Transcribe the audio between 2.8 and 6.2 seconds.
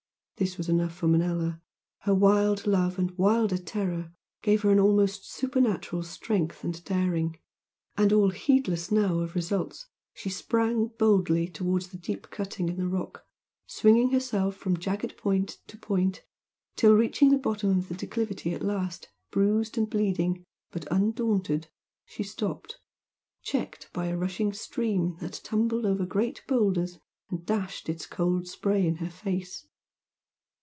and wilder terror gave her an almost supernatural